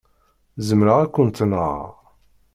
[0.67, 1.85] Zemreɣ ad kent-nɣeɣ.